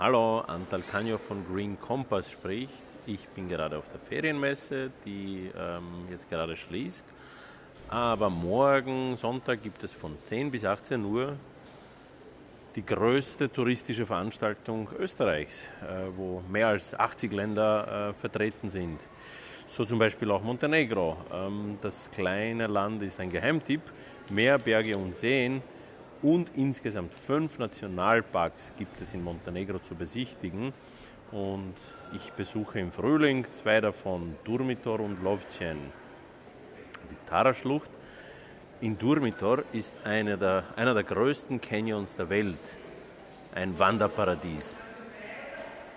[0.00, 2.84] Hallo, Antal Kanyo von Green Compass spricht.
[3.04, 7.04] Ich bin gerade auf der Ferienmesse, die ähm, jetzt gerade schließt.
[7.88, 11.34] Aber morgen, Sonntag, gibt es von 10 bis 18 Uhr
[12.76, 19.00] die größte touristische Veranstaltung Österreichs, äh, wo mehr als 80 Länder äh, vertreten sind.
[19.66, 21.16] So zum Beispiel auch Montenegro.
[21.32, 23.82] Ähm, das kleine Land ist ein Geheimtipp.
[24.30, 25.60] Mehr Berge und Seen
[26.22, 30.72] und insgesamt fünf Nationalparks gibt es in Montenegro zu besichtigen.
[31.30, 31.74] Und
[32.14, 35.78] ich besuche im Frühling zwei davon, Durmitor und Lovcen.
[37.10, 37.90] Die Tara-Schlucht
[38.80, 42.78] in Durmitor ist eine der, einer der größten Canyons der Welt,
[43.54, 44.76] ein Wanderparadies.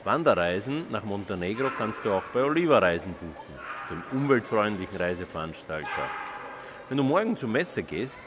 [0.03, 6.09] Wanderreisen nach Montenegro kannst du auch bei Oliva Reisen buchen, dem umweltfreundlichen Reiseveranstalter.
[6.89, 8.19] Wenn du morgen zur Messe gehst,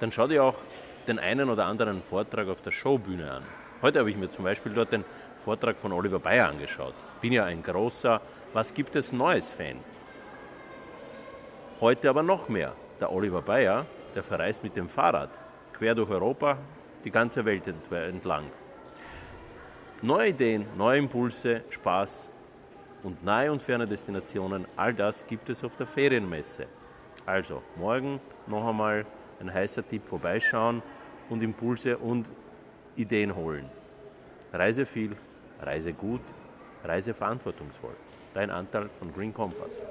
[0.00, 0.56] dann schau dir auch
[1.06, 3.42] den einen oder anderen Vortrag auf der Showbühne an.
[3.82, 5.04] Heute habe ich mir zum Beispiel dort den
[5.38, 6.94] Vortrag von Oliver Bayer angeschaut.
[7.20, 8.20] Bin ja ein großer
[8.52, 9.76] Was gibt es Neues Fan.
[11.80, 12.74] Heute aber noch mehr.
[13.00, 15.30] Der Oliver Bayer, der verreist mit dem Fahrrad
[15.72, 16.58] quer durch Europa,
[17.04, 18.44] die ganze Welt entlang.
[20.02, 22.30] Neue Ideen, neue Impulse, Spaß
[23.02, 26.66] und nahe und ferne Destinationen, all das gibt es auf der Ferienmesse.
[27.24, 29.06] Also morgen noch einmal
[29.40, 30.82] ein heißer Tipp vorbeischauen
[31.28, 32.30] und Impulse und
[32.96, 33.66] Ideen holen.
[34.52, 35.16] Reise viel,
[35.60, 36.22] reise gut,
[36.84, 37.94] reise verantwortungsvoll.
[38.34, 39.82] Dein Anteil von Green Compass.